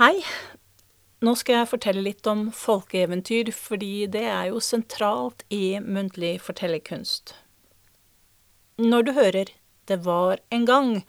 Hei. 0.00 0.22
Nå 1.20 1.34
skal 1.36 1.58
jeg 1.58 1.68
fortelle 1.74 2.00
litt 2.00 2.24
om 2.30 2.46
folkeeventyr, 2.56 3.50
fordi 3.52 4.06
det 4.08 4.22
er 4.32 4.46
jo 4.48 4.62
sentralt 4.64 5.42
i 5.52 5.76
muntlig 5.84 6.38
fortellerkunst. 6.40 7.34
Når 8.80 9.04
du 9.04 9.12
hører 9.18 9.52
Det 9.84 9.98
var 10.06 10.40
en 10.48 10.64
gang, 10.64 11.04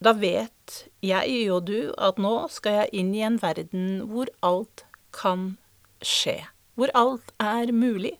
da 0.00 0.14
vet 0.16 0.78
jeg 1.04 1.52
og 1.52 1.66
du 1.68 1.92
at 1.98 2.16
nå 2.16 2.48
skal 2.48 2.78
jeg 2.78 3.02
inn 3.02 3.12
i 3.12 3.20
en 3.28 3.36
verden 3.42 4.00
hvor 4.08 4.32
alt 4.40 4.86
kan 5.12 5.58
skje, 6.00 6.38
hvor 6.72 6.88
alt 6.96 7.36
er 7.36 7.68
mulig. 7.68 8.14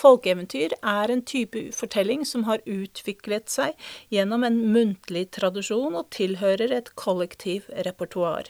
Folkeeventyr 0.00 0.76
er 0.80 1.12
en 1.12 1.22
type 1.26 1.66
fortelling 1.76 2.24
som 2.28 2.46
har 2.48 2.62
utviklet 2.64 3.52
seg 3.52 3.76
gjennom 4.14 4.46
en 4.46 4.58
muntlig 4.72 5.26
tradisjon 5.36 5.98
og 6.00 6.08
tilhører 6.16 6.72
et 6.78 6.92
kollektiv 6.96 7.68
repertoar. 7.86 8.48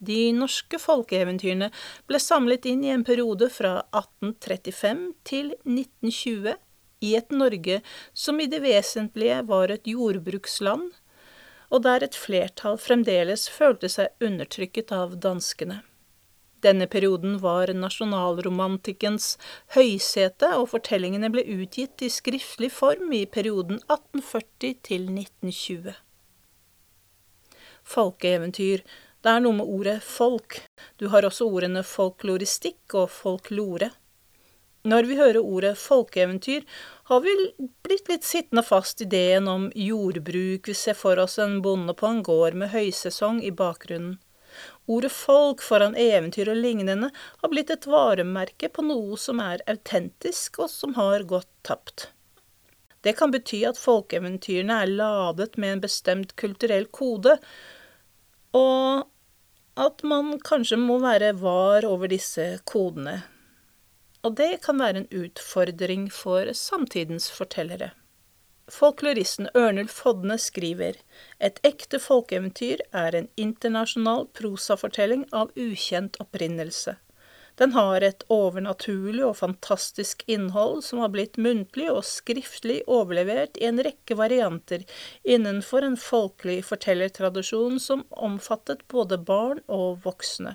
De 0.00 0.30
norske 0.32 0.78
folkeeventyrene 0.80 1.68
ble 2.08 2.20
samlet 2.22 2.64
inn 2.68 2.84
i 2.86 2.92
en 2.92 3.04
periode 3.04 3.50
fra 3.52 3.74
1835 3.92 5.02
til 5.28 5.52
1920 5.68 6.56
i 7.04 7.12
et 7.16 7.32
Norge 7.32 7.80
som 8.16 8.40
i 8.40 8.48
det 8.48 8.62
vesentlige 8.64 9.42
var 9.48 9.72
et 9.72 9.88
jordbruksland, 9.88 10.88
og 11.70 11.84
der 11.84 12.04
et 12.04 12.16
flertall 12.16 12.80
fremdeles 12.80 13.46
følte 13.52 13.92
seg 13.92 14.24
undertrykket 14.24 14.92
av 14.96 15.16
danskene. 15.22 15.82
Denne 16.60 16.86
perioden 16.92 17.38
var 17.40 17.72
nasjonalromantikkens 17.72 19.36
høysete, 19.76 20.50
og 20.60 20.68
fortellingene 20.74 21.30
ble 21.32 21.44
utgitt 21.56 22.04
i 22.04 22.10
skriftlig 22.12 22.68
form 22.74 23.14
i 23.16 23.24
perioden 23.24 23.80
1840 23.86 24.74
til 24.84 25.06
1920. 25.08 25.94
Folkeeventyr, 27.90 28.84
det 29.20 29.32
er 29.32 29.40
noe 29.44 29.56
med 29.56 29.72
ordet 29.72 29.96
folk. 30.04 30.60
Du 31.00 31.08
har 31.12 31.24
også 31.24 31.48
ordene 31.48 31.82
folkloristikk 31.84 32.94
og 33.00 33.08
folklore. 33.12 33.90
Når 34.88 35.08
vi 35.08 35.16
hører 35.16 35.40
ordet 35.40 35.74
folkeeventyr, 35.76 36.64
har 37.10 37.20
vi 37.20 37.34
blitt 37.84 38.08
litt 38.08 38.24
sittende 38.24 38.64
fast 38.64 39.02
i 39.02 39.08
ideen 39.08 39.48
om 39.48 39.66
jordbruk, 39.76 40.68
vi 40.68 40.76
ser 40.76 40.96
for 40.96 41.20
oss 41.20 41.36
en 41.40 41.58
bonde 41.64 41.92
på 41.92 42.08
en 42.08 42.22
gård 42.24 42.56
med 42.56 42.72
høysesong 42.72 43.42
i 43.44 43.52
bakgrunnen. 43.52 44.16
Ordet 44.90 45.12
folk 45.14 45.62
foran 45.62 45.94
eventyr 45.94 46.50
og 46.50 46.58
lignende 46.58 47.10
har 47.14 47.52
blitt 47.52 47.70
et 47.70 47.86
varemerke 47.86 48.70
på 48.74 48.82
noe 48.82 49.18
som 49.20 49.42
er 49.44 49.62
autentisk, 49.70 50.58
og 50.64 50.70
som 50.72 50.96
har 50.98 51.26
gått 51.30 51.50
tapt. 51.66 52.08
Det 53.06 53.14
kan 53.16 53.30
bety 53.32 53.62
at 53.68 53.78
folkeeventyrene 53.80 54.80
er 54.82 54.90
ladet 54.90 55.54
med 55.56 55.76
en 55.76 55.84
bestemt 55.84 56.34
kulturell 56.40 56.88
kode, 56.92 57.36
og 58.56 59.06
at 59.80 60.02
man 60.04 60.34
kanskje 60.44 60.76
må 60.80 60.98
være 61.00 61.32
var 61.40 61.86
over 61.88 62.10
disse 62.10 62.50
kodene. 62.68 63.20
Og 64.26 64.34
det 64.36 64.58
kan 64.66 64.82
være 64.82 65.04
en 65.04 65.12
utfordring 65.22 66.10
for 66.12 66.50
samtidens 66.56 67.30
fortellere. 67.32 67.92
Folkloristen 68.70 69.48
Ørnulf 69.58 69.98
Hodne 70.04 70.36
skriver 70.38 70.98
et 71.42 71.58
ekte 71.66 71.98
folkeeventyr 72.02 72.84
er 72.94 73.16
en 73.18 73.28
internasjonal 73.40 74.28
prosafortelling 74.38 75.24
av 75.34 75.50
ukjent 75.58 76.18
opprinnelse. 76.22 76.94
Den 77.60 77.74
har 77.74 78.00
et 78.06 78.22
overnaturlig 78.32 79.24
og 79.26 79.34
fantastisk 79.40 80.22
innhold 80.30 80.84
som 80.86 81.02
har 81.02 81.10
blitt 81.12 81.36
muntlig 81.36 81.90
og 81.92 82.06
skriftlig 82.08 82.78
overlevert 82.86 83.58
i 83.60 83.66
en 83.68 83.82
rekke 83.84 84.16
varianter 84.16 84.86
innenfor 85.36 85.84
en 85.84 85.98
folkelig 86.00 86.62
fortellertradisjon 86.70 87.76
som 87.82 88.06
omfattet 88.30 88.86
både 88.88 89.18
barn 89.18 89.60
og 89.66 90.00
voksne. 90.06 90.54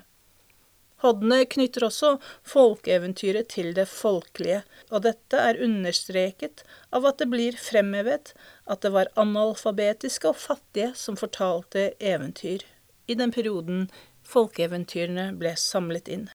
Hodne 1.04 1.42
knytter 1.44 1.84
også 1.90 2.14
folkeeventyret 2.48 3.50
til 3.52 3.74
det 3.76 3.84
folkelige, 3.90 4.62
og 4.88 5.04
dette 5.04 5.36
er 5.36 5.60
understreket 5.62 6.64
av 6.94 7.04
at 7.10 7.20
det 7.20 7.28
blir 7.32 7.58
fremhevet 7.60 8.32
at 8.64 8.80
det 8.80 8.94
var 8.94 9.12
analfabetiske 9.20 10.32
og 10.32 10.40
fattige 10.40 10.94
som 10.96 11.18
fortalte 11.20 11.90
eventyr, 12.00 12.64
i 13.06 13.14
den 13.14 13.34
perioden 13.34 13.86
folkeeventyrene 14.26 15.30
ble 15.38 15.52
samlet 15.60 16.08
inn. 16.08 16.26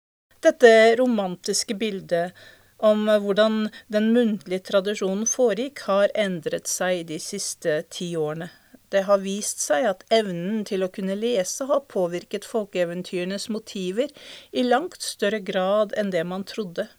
Dette 0.41 0.71
romantiske 1.01 1.75
bildet 1.77 2.37
om 2.81 3.05
hvordan 3.09 3.67
den 3.93 4.09
muntlige 4.13 4.65
tradisjonen 4.71 5.27
foregikk, 5.29 5.83
har 5.89 6.13
endret 6.17 6.69
seg 6.69 7.05
de 7.09 7.19
siste 7.21 7.81
ti 7.93 8.13
årene. 8.17 8.49
Det 8.91 9.05
har 9.07 9.21
vist 9.23 9.61
seg 9.63 9.85
at 9.87 10.03
evnen 10.11 10.65
til 10.67 10.83
å 10.83 10.91
kunne 10.91 11.15
lese 11.15 11.67
har 11.69 11.85
påvirket 11.91 12.47
folkeeventyrenes 12.47 13.47
motiver 13.53 14.11
i 14.51 14.65
langt 14.67 14.99
større 15.05 15.39
grad 15.39 15.95
enn 15.97 16.11
det 16.11 16.25
man 16.27 16.43
trodde. 16.47 16.89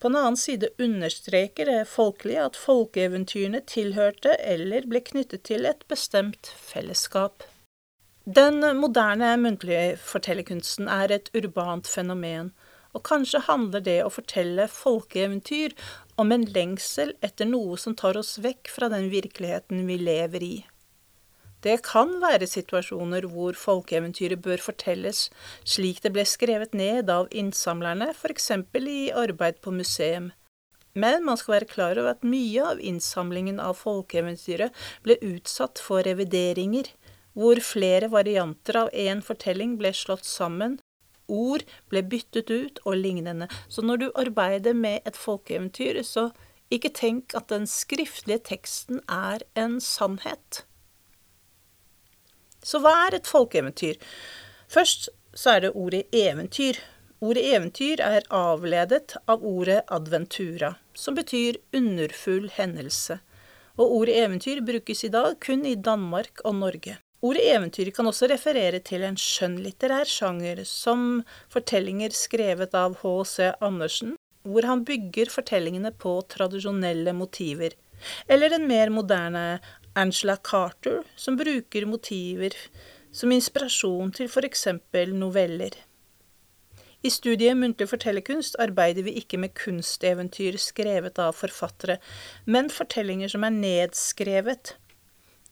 På 0.00 0.10
en 0.10 0.18
annen 0.20 0.36
side 0.36 0.68
understreker 0.78 1.70
det 1.72 1.88
folkelige 1.88 2.44
at 2.50 2.58
folkeeventyrene 2.60 3.62
tilhørte 3.64 4.36
eller 4.44 4.84
ble 4.90 5.00
knyttet 5.00 5.46
til 5.48 5.64
et 5.64 5.86
bestemt 5.88 6.52
fellesskap. 6.60 7.46
Den 8.26 8.60
moderne 8.76 9.32
muntlige 9.40 9.96
fortellerkunsten 10.02 10.90
er 10.90 11.14
et 11.14 11.32
urbant 11.32 11.88
fenomen, 11.88 12.52
og 12.92 13.04
kanskje 13.08 13.44
handler 13.48 13.84
det 13.88 14.00
å 14.04 14.12
fortelle 14.12 14.68
folkeeventyr 14.68 15.72
om 16.20 16.32
en 16.34 16.44
lengsel 16.52 17.14
etter 17.24 17.48
noe 17.48 17.80
som 17.80 17.96
tar 17.96 18.20
oss 18.20 18.36
vekk 18.44 18.68
fra 18.72 18.92
den 18.92 19.08
virkeligheten 19.12 19.86
vi 19.88 20.00
lever 20.02 20.44
i. 20.44 20.56
Det 21.64 21.78
kan 21.86 22.18
være 22.22 22.46
situasjoner 22.46 23.26
hvor 23.32 23.56
folkeeventyret 23.58 24.42
bør 24.44 24.60
fortelles 24.62 25.26
slik 25.64 26.02
det 26.04 26.12
ble 26.14 26.24
skrevet 26.28 26.76
ned 26.76 27.10
av 27.10 27.30
innsamlerne, 27.32 28.12
f.eks. 28.12 28.50
i 28.76 29.10
arbeid 29.10 29.62
på 29.64 29.72
museum. 29.72 30.32
Men 30.96 31.24
man 31.24 31.36
skal 31.36 31.58
være 31.58 31.70
klar 31.72 31.98
over 32.00 32.14
at 32.14 32.24
mye 32.24 32.62
av 32.64 32.80
innsamlingen 32.80 33.60
av 33.60 33.76
folkeeventyret 33.80 34.72
ble 35.04 35.18
utsatt 35.20 35.80
for 35.82 36.04
revideringer, 36.06 36.88
hvor 37.36 37.60
flere 37.60 38.08
varianter 38.08 38.78
av 38.84 38.92
én 38.96 39.20
fortelling 39.24 39.76
ble 39.80 39.92
slått 39.92 40.24
sammen, 40.24 40.78
ord 41.28 41.66
ble 41.90 42.00
byttet 42.06 42.50
ut 42.50 42.80
og 42.84 42.96
lignende. 42.96 43.48
Så 43.68 43.84
når 43.84 43.96
du 44.00 44.06
arbeider 44.14 44.76
med 44.76 45.04
et 45.04 45.18
folkeeventyr, 45.20 46.00
så 46.02 46.30
ikke 46.72 46.94
tenk 46.96 47.36
at 47.36 47.50
den 47.52 47.66
skriftlige 47.68 48.40
teksten 48.54 49.02
er 49.08 49.44
en 49.58 49.76
sannhet. 49.80 50.64
Så 52.66 52.80
hva 52.82 52.92
er 53.06 53.20
et 53.20 53.30
folkeeventyr? 53.30 54.00
Først 54.66 55.08
så 55.36 55.54
er 55.54 55.66
det 55.66 55.74
ordet 55.78 56.02
eventyr. 56.10 56.80
Ordet 57.22 57.44
eventyr 57.54 58.02
er 58.02 58.26
avledet 58.34 59.14
av 59.30 59.44
ordet 59.46 59.84
adventura, 59.92 60.74
som 60.92 61.14
betyr 61.16 61.60
underfull 61.76 62.50
hendelse. 62.56 63.20
Og 63.78 63.94
ordet 64.00 64.18
eventyr 64.24 64.64
brukes 64.66 65.04
i 65.06 65.12
dag 65.14 65.38
kun 65.46 65.64
i 65.68 65.76
Danmark 65.76 66.42
og 66.44 66.58
Norge. 66.58 66.98
Ordet 67.24 67.46
eventyr 67.54 67.92
kan 67.94 68.10
også 68.10 68.28
referere 68.32 68.82
til 68.84 69.06
en 69.06 69.16
skjønnlitterær 69.20 70.08
sjanger, 70.10 70.64
som 70.68 71.22
fortellinger 71.52 72.12
skrevet 72.16 72.74
av 72.76 72.98
H.C. 73.00 73.52
Andersen, 73.64 74.16
hvor 74.46 74.66
han 74.68 74.84
bygger 74.86 75.32
fortellingene 75.32 75.94
på 75.96 76.18
tradisjonelle 76.34 77.14
motiver. 77.16 77.72
Eller 78.28 78.52
den 78.52 78.66
mer 78.68 78.92
moderne 78.92 79.44
Angela 79.96 80.36
Carter, 80.36 81.02
som 81.16 81.38
bruker 81.40 81.86
motiver 81.88 82.52
som 83.16 83.32
inspirasjon 83.32 84.10
til 84.12 84.28
eksempel 84.44 85.14
noveller. 85.16 85.72
I 87.00 87.12
studiet 87.12 87.56
Muntlig 87.56 87.88
fortellerkunst 87.88 88.58
arbeider 88.60 89.06
vi 89.06 89.14
ikke 89.20 89.38
med 89.40 89.54
kunsteventyr 89.56 90.58
skrevet 90.60 91.20
av 91.22 91.36
forfattere, 91.38 91.96
men 92.44 92.68
fortellinger 92.72 93.32
som 93.32 93.46
er 93.46 93.54
nedskrevet. 93.56 94.74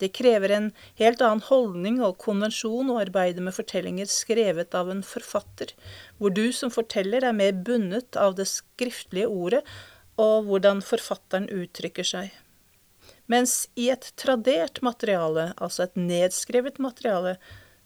Det 0.02 0.10
krever 0.18 0.52
en 0.52 0.70
helt 0.98 1.22
annen 1.22 1.44
holdning 1.48 2.00
og 2.02 2.18
konvensjon 2.20 2.90
å 2.90 3.00
arbeide 3.00 3.44
med 3.44 3.54
fortellinger 3.54 4.10
skrevet 4.10 4.74
av 4.74 4.90
en 4.90 5.04
forfatter, 5.06 5.72
hvor 6.18 6.34
du 6.34 6.50
som 6.52 6.72
forteller 6.74 7.24
er 7.24 7.36
mer 7.36 7.54
bundet 7.54 8.18
av 8.20 8.34
det 8.36 8.50
skriftlige 8.50 9.30
ordet 9.30 9.62
og 10.20 10.50
hvordan 10.50 10.82
forfatteren 10.84 11.46
uttrykker 11.48 12.12
seg. 12.12 12.34
Mens 13.30 13.68
i 13.80 13.88
et 13.92 14.10
tradert 14.20 14.82
materiale, 14.84 15.52
altså 15.56 15.86
et 15.86 15.96
nedskrevet 15.96 16.80
materiale, 16.82 17.38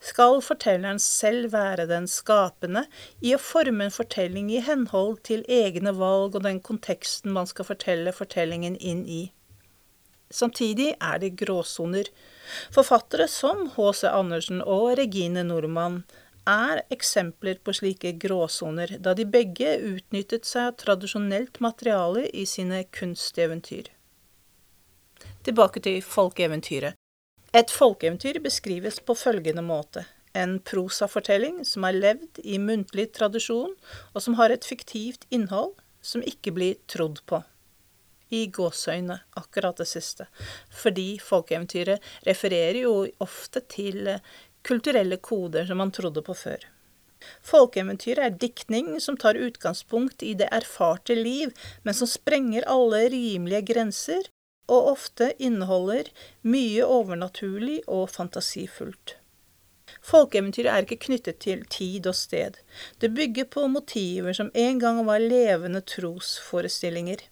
skal 0.03 0.39
fortelleren 0.43 1.01
selv 1.03 1.53
være 1.53 1.89
den 1.91 2.07
skapende 2.11 2.85
i 3.23 3.33
å 3.35 3.41
forme 3.43 3.87
en 3.87 3.95
fortelling 3.95 4.51
i 4.55 4.63
henhold 4.63 5.19
til 5.27 5.43
egne 5.51 5.95
valg 5.99 6.39
og 6.39 6.45
den 6.47 6.61
konteksten 6.63 7.35
man 7.35 7.51
skal 7.51 7.67
fortelle 7.67 8.15
fortellingen 8.15 8.79
inn 8.79 9.03
i. 9.07 9.25
Samtidig 10.31 10.93
er 11.01 11.19
det 11.23 11.37
gråsoner. 11.41 12.11
Forfattere 12.75 13.27
som 13.33 13.67
H.C. 13.75 14.07
Andersen 14.11 14.61
og 14.63 14.99
Regine 15.01 15.45
Normann 15.47 16.03
er 16.49 16.83
eksempler 16.95 17.59
på 17.65 17.75
slike 17.77 18.15
gråsoner, 18.21 18.97
da 19.01 19.15
de 19.17 19.27
begge 19.29 19.75
utnyttet 19.85 20.49
seg 20.49 20.71
av 20.71 20.79
tradisjonelt 20.85 21.61
materiale 21.65 22.29
i 22.33 22.47
sine 22.49 22.85
kunsteventyr. 22.93 23.91
Tilbake 25.49 25.81
til 25.81 26.03
folkeeventyret. 26.05 26.93
Et 27.57 27.71
folkeeventyr 27.73 28.37
beskrives 28.45 28.99
på 29.01 29.15
følgende 29.17 29.63
måte. 29.65 30.05
en 30.35 30.59
prosafortelling 30.61 31.65
som 31.65 31.87
er 31.89 31.97
levd 31.97 32.41
i 32.45 32.59
muntlig 32.59 33.07
tradisjon, 33.17 33.73
og 34.15 34.23
som 34.23 34.35
har 34.35 34.53
et 34.53 34.65
fiktivt 34.65 35.25
innhold 35.31 35.73
som 36.03 36.23
ikke 36.23 36.53
blir 36.53 36.77
trodd 36.87 37.23
på. 37.27 37.41
I 38.31 38.47
gåseøyne, 38.53 39.17
akkurat 39.41 39.81
det 39.81 39.89
siste. 39.89 40.29
Fordi 40.71 41.19
folkeeventyret 41.19 42.05
refererer 42.29 42.83
jo 42.83 42.95
ofte 43.19 43.65
til 43.73 44.21
kulturelle 44.63 45.17
koder 45.17 45.67
som 45.67 45.81
man 45.81 45.91
trodde 45.91 46.23
på 46.23 46.37
før. 46.37 46.61
Folkeeventyret 47.43 48.25
er 48.27 48.41
diktning 48.47 48.99
som 49.01 49.17
tar 49.17 49.41
utgangspunkt 49.41 50.23
i 50.23 50.35
det 50.35 50.53
erfarte 50.53 51.17
liv, 51.17 51.57
men 51.83 51.95
som 51.95 52.07
sprenger 52.07 52.69
alle 52.69 53.09
rimelige 53.09 53.65
grenser, 53.73 54.29
og 54.69 54.93
ofte 54.93 55.33
inneholder 55.39 56.11
mye 56.43 56.85
overnaturlig 56.85 57.81
og 57.87 58.11
fantasifullt. 58.13 59.17
Folkeeventyret 60.05 60.71
er 60.73 60.85
ikke 60.85 61.01
knyttet 61.09 61.41
til 61.45 61.65
tid 61.73 62.07
og 62.07 62.15
sted. 62.17 62.61
Det 63.01 63.11
bygger 63.17 63.49
på 63.51 63.67
motiver 63.73 64.37
som 64.37 64.51
en 64.55 64.81
gang 64.81 65.01
var 65.07 65.25
levende 65.25 65.81
trosforestillinger. 65.81 67.25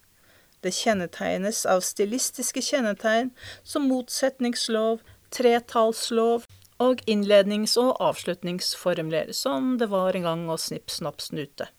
Det 0.65 0.73
kjennetegnes 0.73 1.63
av 1.69 1.83
stilistiske 1.85 2.63
kjennetegn 2.65 3.31
som 3.63 3.87
motsetningslov, 3.91 5.03
tretallslov 5.31 6.47
og 6.81 7.01
innlednings- 7.09 7.77
og 7.81 7.95
avslutningsformler, 8.01 9.33
som 9.33 9.77
det 9.77 9.89
var 9.93 10.17
en 10.17 10.27
gang 10.27 10.45
å 10.49 10.57
snipp, 10.61 10.89
snapp, 10.93 11.21
snute. 11.21 11.69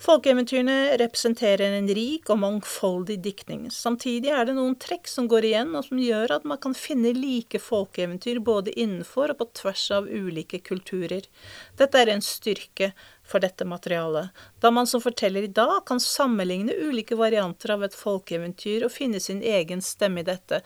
Folkeeventyrene 0.00 0.96
representerer 0.96 1.74
en 1.76 1.88
rik 1.92 2.30
og 2.32 2.38
mangfoldig 2.40 3.18
diktning. 3.20 3.66
Samtidig 3.68 4.30
er 4.32 4.46
det 4.48 4.54
noen 4.56 4.78
trekk 4.80 5.10
som 5.12 5.26
går 5.28 5.44
igjen, 5.50 5.74
og 5.76 5.84
som 5.90 5.98
gjør 6.00 6.32
at 6.38 6.46
man 6.48 6.56
kan 6.62 6.72
finne 6.72 7.12
like 7.12 7.60
folkeeventyr 7.60 8.40
både 8.40 8.72
innenfor 8.80 9.34
og 9.34 9.42
på 9.42 9.46
tvers 9.60 9.82
av 9.98 10.08
ulike 10.08 10.62
kulturer. 10.64 11.28
Dette 11.76 12.00
er 12.00 12.14
en 12.14 12.24
styrke 12.24 12.94
for 13.28 13.44
dette 13.44 13.66
materialet, 13.68 14.32
da 14.64 14.70
man 14.72 14.88
som 14.88 15.04
forteller 15.04 15.44
i 15.44 15.52
dag 15.52 15.82
kan 15.86 16.00
sammenligne 16.00 16.72
ulike 16.80 17.18
varianter 17.20 17.76
av 17.76 17.84
et 17.84 17.94
folkeeventyr 17.94 18.86
og 18.88 18.94
finne 18.94 19.20
sin 19.20 19.44
egen 19.44 19.84
stemme 19.84 20.24
i 20.24 20.28
dette, 20.30 20.62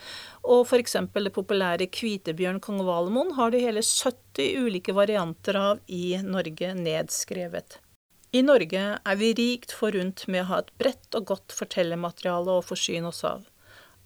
og 0.46 0.62
for 0.70 0.78
eksempel 0.78 1.26
det 1.26 1.34
populære 1.34 1.90
Kvitebjørn 1.90 2.62
kong 2.62 2.84
Valemon 2.86 3.34
har 3.34 3.50
det 3.50 3.66
hele 3.66 3.82
70 3.82 4.62
ulike 4.62 4.94
varianter 4.94 5.58
av 5.58 5.82
i 5.90 6.20
Norge 6.22 6.70
nedskrevet. 6.78 7.80
I 8.34 8.40
Norge 8.42 8.80
er 8.98 9.18
vi 9.20 9.28
rikt 9.38 9.70
forunt 9.78 10.24
med 10.26 10.42
å 10.42 10.46
ha 10.48 10.56
et 10.64 10.70
bredt 10.80 11.14
og 11.14 11.28
godt 11.28 11.54
fortellermateriale 11.54 12.56
å 12.58 12.64
forsyne 12.66 13.12
oss 13.12 13.20
av. 13.28 13.44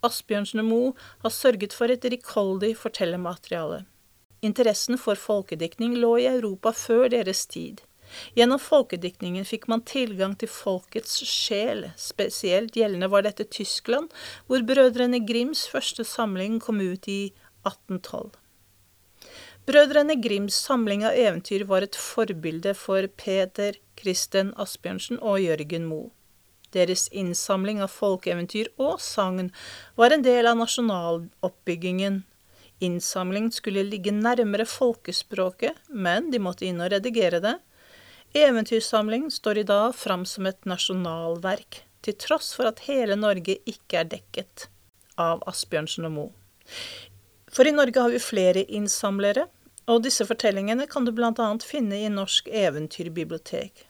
Asbjørnsen 0.04 0.60
og 0.60 0.66
Moe 0.68 0.90
har 1.22 1.32
sørget 1.32 1.72
for 1.72 1.88
et 1.88 2.04
rikholdig 2.04 2.74
fortellermateriale. 2.76 3.86
Interessen 4.44 5.00
for 5.00 5.16
folkediktning 5.16 5.96
lå 6.02 6.10
i 6.20 6.26
Europa 6.28 6.74
før 6.76 7.08
deres 7.14 7.46
tid. 7.48 7.80
Gjennom 8.36 8.60
folkediktningen 8.60 9.48
fikk 9.48 9.64
man 9.72 9.86
tilgang 9.88 10.36
til 10.36 10.52
folkets 10.52 11.22
sjel, 11.24 11.86
spesielt 11.96 12.76
gjeldende 12.76 13.08
var 13.08 13.24
dette 13.24 13.48
Tyskland, 13.48 14.12
hvor 14.44 14.60
Brødrene 14.68 15.22
Grims 15.24 15.64
første 15.72 16.04
samling 16.04 16.60
kom 16.60 16.84
ut 16.84 17.08
i 17.08 17.32
1812. 17.64 18.36
Brødrene 19.68 20.14
Grims 20.16 20.56
samling 20.64 21.02
av 21.04 21.12
eventyr 21.12 21.66
var 21.68 21.84
et 21.84 21.96
forbilde 22.00 22.70
for 22.72 23.04
Peter 23.20 23.74
Kristen 24.00 24.54
Asbjørnsen 24.56 25.18
og 25.20 25.42
Jørgen 25.42 25.84
Moe. 25.84 26.06
Deres 26.72 27.02
innsamling 27.12 27.82
av 27.84 27.92
folkeeventyr 27.92 28.70
og 28.80 29.02
sagn 29.04 29.50
var 30.00 30.14
en 30.14 30.24
del 30.24 30.48
av 30.48 30.56
nasjonaloppbyggingen. 30.56 32.22
Innsamling 32.80 33.50
skulle 33.52 33.84
ligge 33.84 34.14
nærmere 34.16 34.64
folkespråket, 34.64 35.76
men 35.92 36.30
de 36.32 36.40
måtte 36.40 36.64
inn 36.64 36.80
og 36.80 36.88
redigere 36.94 37.42
det. 37.44 37.58
Eventyrsamling 38.32 39.28
står 39.34 39.60
i 39.60 39.66
dag 39.68 39.92
fram 39.92 40.24
som 40.24 40.48
et 40.48 40.64
nasjonalverk, 40.64 41.82
til 42.00 42.16
tross 42.16 42.54
for 42.56 42.72
at 42.72 42.86
hele 42.88 43.20
Norge 43.20 43.60
ikke 43.68 44.00
er 44.00 44.08
dekket 44.16 44.70
av 45.20 45.44
Asbjørnsen 45.52 46.08
og 46.08 46.16
Moe. 46.16 46.34
For 47.52 47.68
i 47.68 47.76
Norge 47.76 48.00
har 48.00 48.16
vi 48.16 48.20
flere 48.22 48.64
innsamlere, 48.64 49.48
og 49.88 50.02
disse 50.04 50.26
fortellingene 50.28 50.86
kan 50.90 51.06
du 51.06 51.12
bl.a. 51.16 51.50
finne 51.64 52.02
i 52.04 52.08
Norsk 52.12 52.48
eventyrbibliotek. 52.52 53.86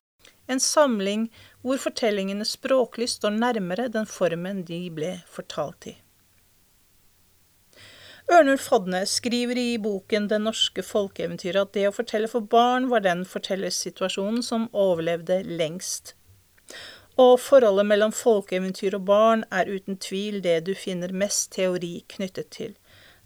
En 0.48 0.60
samling 0.62 1.28
hvor 1.60 1.80
fortellingene 1.82 2.46
språklig 2.48 3.10
står 3.12 3.34
nærmere 3.36 3.88
den 3.92 4.06
formen 4.08 4.62
de 4.68 4.84
ble 4.94 5.18
fortalt 5.28 5.90
i. 5.90 5.96
Ørnulf 8.28 8.66
Hodne 8.68 9.06
skriver 9.08 9.56
i 9.56 9.78
boken 9.80 10.26
Det 10.28 10.38
norske 10.42 10.82
folkeeventyret 10.84 11.62
at 11.62 11.74
det 11.76 11.86
å 11.88 11.94
fortelle 11.96 12.28
for 12.28 12.44
barn 12.44 12.90
var 12.90 13.00
den 13.04 13.24
fortellersituasjonen 13.28 14.44
som 14.44 14.66
overlevde 14.76 15.40
lengst. 15.48 16.12
Og 17.18 17.38
forholdet 17.40 17.88
mellom 17.88 18.12
folkeeventyr 18.12 18.98
og 18.98 19.06
barn 19.08 19.46
er 19.50 19.72
uten 19.72 19.96
tvil 19.96 20.42
det 20.44 20.58
du 20.68 20.74
finner 20.76 21.16
mest 21.24 21.54
teori 21.56 22.04
knyttet 22.12 22.52
til. 22.54 22.76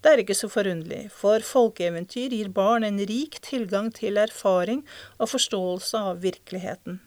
Det 0.03 0.11
er 0.11 0.21
ikke 0.25 0.35
så 0.35 0.49
forunderlig, 0.51 1.13
for 1.15 1.45
folkeeventyr 1.47 2.35
gir 2.35 2.49
barn 2.51 2.83
en 2.83 2.99
rik 3.07 3.39
tilgang 3.45 3.93
til 3.95 4.19
erfaring 4.19 4.83
og 5.19 5.31
forståelse 5.31 6.01
av 6.11 6.25
virkeligheten. 6.25 6.99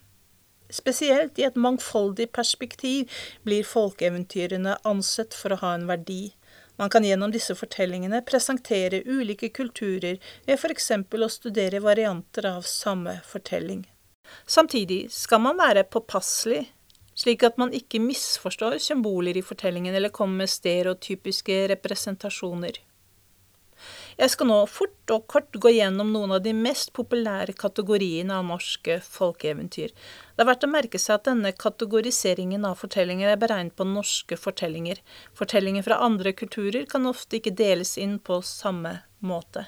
Spesielt 0.71 1.37
i 1.39 1.45
et 1.45 1.59
mangfoldig 1.59 2.29
perspektiv 2.33 3.11
blir 3.43 3.67
folkeeventyrene 3.67 4.77
ansett 4.87 5.35
for 5.37 5.53
å 5.53 5.59
ha 5.61 5.73
en 5.75 5.85
verdi. 5.91 6.33
Man 6.79 6.91
kan 6.91 7.05
gjennom 7.07 7.31
disse 7.35 7.55
fortellingene 7.55 8.23
presentere 8.27 9.03
ulike 9.05 9.51
kulturer 9.55 10.17
ved 10.47 10.55
f.eks. 10.55 10.89
å 10.95 11.29
studere 11.31 11.83
varianter 11.83 12.47
av 12.49 12.63
samme 12.67 13.19
fortelling. 13.27 13.85
Samtidig 14.47 15.05
skal 15.13 15.43
man 15.43 15.59
være 15.59 15.85
påpasselig 15.85 16.65
slik 17.15 17.45
at 17.47 17.59
man 17.61 17.73
ikke 17.75 18.01
misforstår 18.03 18.77
symboler 18.83 19.37
i 19.37 19.45
fortellingen 19.45 19.95
eller 19.95 20.13
kommer 20.13 20.43
med 20.43 20.51
stereotypiske 20.51 21.63
representasjoner. 21.71 22.81
Jeg 24.15 24.31
skal 24.31 24.47
nå 24.47 24.57
fort 24.71 25.11
og 25.11 25.25
kort 25.31 25.57
gå 25.59 25.73
gjennom 25.75 26.13
noen 26.13 26.37
av 26.37 26.43
de 26.45 26.53
mest 26.55 26.93
populære 26.95 27.55
kategoriene 27.59 28.37
av 28.37 28.45
norske 28.47 29.01
folkeeventyr. 29.03 29.91
Det 29.91 30.43
er 30.43 30.47
verdt 30.47 30.63
å 30.63 30.71
merke 30.71 31.01
seg 31.01 31.17
at 31.17 31.27
denne 31.27 31.51
kategoriseringen 31.51 32.63
av 32.67 32.79
fortellinger 32.79 33.33
er 33.33 33.41
beregnet 33.41 33.75
på 33.75 33.87
norske 33.89 34.39
fortellinger. 34.39 35.01
Fortellinger 35.35 35.83
fra 35.87 35.99
andre 36.07 36.31
kulturer 36.31 36.87
kan 36.91 37.09
ofte 37.11 37.41
ikke 37.41 37.57
deles 37.59 37.97
inn 37.99 38.15
på 38.23 38.39
samme 38.47 39.01
måte. 39.19 39.67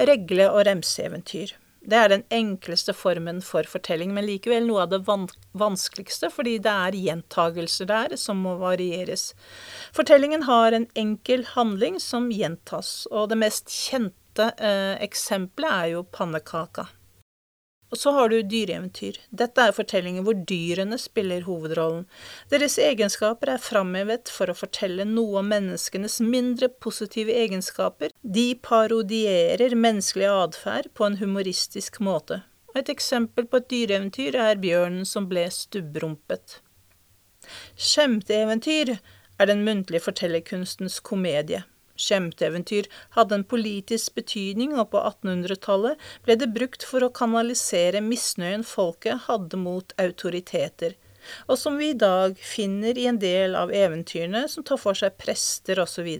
Regle- 0.00 0.48
og 0.48 0.64
remseeventyr. 0.70 1.52
Det 1.86 1.98
er 1.98 2.10
den 2.10 2.24
enkleste 2.34 2.90
formen 2.96 3.38
for 3.46 3.68
fortelling, 3.70 4.10
men 4.14 4.26
likevel 4.26 4.66
noe 4.66 4.82
av 4.86 4.90
det 4.90 5.04
van 5.06 5.28
vanskeligste, 5.54 6.32
fordi 6.34 6.56
det 6.62 6.72
er 6.72 6.98
gjentagelser 6.98 7.86
der 7.90 8.16
som 8.18 8.42
må 8.42 8.56
varieres. 8.58 9.28
Fortellingen 9.94 10.48
har 10.48 10.74
en 10.74 10.88
enkel 10.98 11.46
handling 11.54 12.00
som 12.02 12.26
gjentas, 12.34 13.06
og 13.12 13.30
det 13.30 13.38
mest 13.38 13.70
kjente 13.70 14.50
eh, 14.58 14.98
eksempelet 15.06 15.70
er 15.70 15.92
jo 15.94 16.02
pannekaka. 16.10 16.88
Og 17.96 18.00
så 18.02 18.12
har 18.12 18.28
du 18.28 18.42
dyreeventyr. 18.44 19.16
Dette 19.32 19.62
er 19.64 19.72
fortellinger 19.72 20.24
hvor 20.26 20.36
dyrene 20.36 20.98
spiller 21.00 21.46
hovedrollen. 21.46 22.02
Deres 22.52 22.74
egenskaper 22.76 23.54
er 23.54 23.62
framhevet 23.64 24.28
for 24.28 24.52
å 24.52 24.56
fortelle 24.58 25.06
noe 25.08 25.38
om 25.40 25.48
menneskenes 25.48 26.18
mindre 26.20 26.68
positive 26.68 27.32
egenskaper. 27.32 28.12
De 28.20 28.50
parodierer 28.60 29.72
menneskelig 29.72 30.28
atferd 30.28 30.90
på 30.92 31.08
en 31.08 31.16
humoristisk 31.22 31.96
måte. 32.04 32.42
Et 32.76 32.92
eksempel 32.92 33.48
på 33.48 33.62
et 33.62 33.70
dyreeventyr 33.72 34.36
er 34.44 34.60
bjørnen 34.60 35.08
som 35.08 35.30
ble 35.30 35.46
stubbrumpet. 35.48 36.58
Skjemteeventyr 37.80 38.98
er 39.40 39.48
den 39.48 39.64
muntlige 39.64 40.04
fortellerkunstens 40.04 41.00
komedie. 41.00 41.64
Skjemteeventyr 42.00 42.88
hadde 43.16 43.38
en 43.38 43.46
politisk 43.48 44.14
betydning, 44.18 44.76
og 44.78 44.90
på 44.92 45.00
1800-tallet 45.00 46.00
ble 46.26 46.36
det 46.40 46.52
brukt 46.54 46.86
for 46.86 47.04
å 47.04 47.12
kanalisere 47.14 48.04
misnøyen 48.04 48.64
folket 48.66 49.26
hadde 49.26 49.60
mot 49.60 49.94
autoriteter, 50.02 50.96
og 51.50 51.58
som 51.58 51.78
vi 51.80 51.90
i 51.92 51.98
dag 51.98 52.36
finner 52.38 52.98
i 52.98 53.08
en 53.10 53.18
del 53.22 53.56
av 53.58 53.72
eventyrene 53.74 54.46
som 54.52 54.66
tar 54.66 54.80
for 54.80 54.98
seg 54.98 55.16
prester 55.18 55.80
osv. 55.82 56.10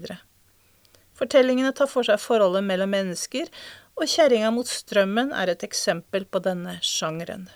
Fortellingene 1.16 1.72
tar 1.76 1.88
for 1.88 2.06
seg 2.06 2.20
forholdet 2.20 2.66
mellom 2.66 2.90
mennesker, 2.92 3.52
og 3.96 4.10
Kjerringa 4.10 4.50
mot 4.52 4.68
strømmen 4.68 5.32
er 5.32 5.54
et 5.54 5.64
eksempel 5.64 6.26
på 6.28 6.42
denne 6.44 6.76
sjangeren. 6.84 7.46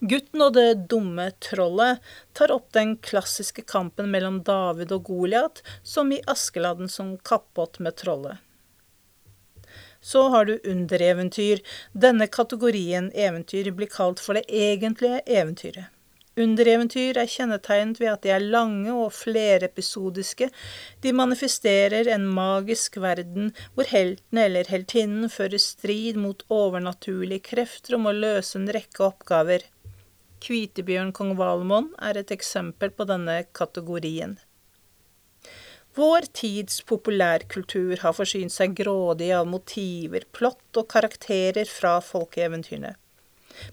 Gutten 0.00 0.40
og 0.40 0.54
det 0.56 0.86
dumme 0.88 1.26
trollet 1.44 2.00
tar 2.32 2.52
opp 2.54 2.70
den 2.72 2.94
klassiske 3.04 3.66
kampen 3.68 4.08
mellom 4.08 4.38
David 4.46 4.94
og 4.96 5.10
Goliat, 5.10 5.60
som 5.84 6.08
i 6.12 6.22
Askeladden 6.24 6.88
som 6.88 7.18
kappåt 7.18 7.76
med 7.84 7.98
trollet. 8.00 8.38
Så 10.00 10.22
har 10.32 10.48
du 10.48 10.54
undereventyr. 10.64 11.60
Denne 11.92 12.26
kategorien 12.32 13.10
eventyr 13.12 13.68
blir 13.76 13.90
kalt 13.92 14.22
for 14.24 14.38
det 14.38 14.46
egentlige 14.48 15.20
eventyret. 15.26 15.92
Undereventyr 16.40 17.18
er 17.20 17.28
kjennetegnet 17.28 17.98
ved 18.00 18.08
at 18.14 18.22
de 18.24 18.30
er 18.32 18.46
lange 18.54 18.94
og 18.94 19.10
flerepisodiske. 19.12 20.48
De 21.04 21.12
manifesterer 21.12 22.08
en 22.14 22.24
magisk 22.24 22.96
verden 23.02 23.50
hvor 23.74 23.90
helten 23.90 24.40
eller 24.46 24.70
heltinnen 24.72 25.28
fører 25.28 25.60
strid 25.60 26.16
mot 26.16 26.46
overnaturlige 26.48 27.44
krefter 27.50 27.98
om 27.98 28.08
å 28.08 28.16
løse 28.16 28.56
en 28.56 28.70
rekke 28.72 29.04
oppgaver. 29.10 29.66
Kvitebjørn 30.40 31.10
kong 31.16 31.34
Valmon 31.36 31.90
er 32.00 32.16
et 32.16 32.30
eksempel 32.32 32.92
på 32.96 33.04
denne 33.08 33.42
kategorien. 33.56 34.38
Vår 35.98 36.28
tids 36.38 36.80
populærkultur 36.86 37.98
har 38.00 38.14
forsynt 38.14 38.54
seg 38.54 38.76
grådig 38.78 39.32
av 39.36 39.48
motiver, 39.50 40.24
plott 40.32 40.78
og 40.80 40.86
karakterer 40.92 41.68
fra 41.68 41.98
folkeeventyrene. 42.04 42.94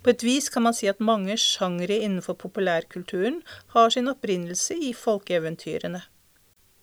På 0.03 0.11
et 0.11 0.25
vis 0.25 0.49
kan 0.51 0.65
man 0.65 0.75
si 0.75 0.89
at 0.91 0.99
mange 0.99 1.37
sjangre 1.39 2.01
innenfor 2.01 2.35
populærkulturen 2.41 3.39
har 3.75 3.93
sin 3.93 4.09
opprinnelse 4.11 4.75
i 4.89 4.91
folkeeventyrene. 4.97 6.03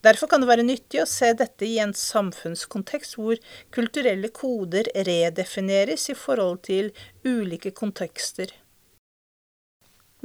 Derfor 0.04 0.28
kan 0.30 0.40
det 0.40 0.48
være 0.48 0.66
nyttig 0.68 1.00
å 1.02 1.08
se 1.08 1.32
dette 1.36 1.66
i 1.66 1.78
en 1.82 1.94
samfunnskontekst 1.96 3.16
hvor 3.18 3.40
kulturelle 3.74 4.30
koder 4.36 4.90
redefineres 5.08 6.10
i 6.12 6.16
forhold 6.18 6.60
til 6.68 6.92
ulike 7.24 7.72
kontekster. 7.72 8.52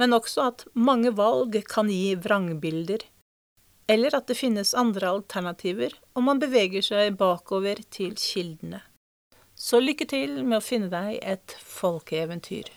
Men 0.00 0.16
også 0.16 0.48
at 0.48 0.66
mange 0.74 1.12
valg 1.12 1.60
kan 1.68 1.90
gi 1.92 2.14
vrangbilder 2.16 3.04
eller 3.90 4.14
at 4.14 4.28
det 4.30 4.38
finnes 4.38 4.70
andre 4.78 5.10
alternativer 5.10 5.96
om 6.14 6.28
man 6.30 6.40
beveger 6.42 6.84
seg 6.84 7.16
bakover 7.20 7.82
til 7.90 8.14
kildene. 8.16 8.84
Så 9.60 9.80
lykke 9.82 10.06
til 10.08 10.38
med 10.44 10.60
å 10.60 10.64
finne 10.64 10.88
deg 10.92 11.18
et 11.20 11.56
folkeeventyr. 11.66 12.70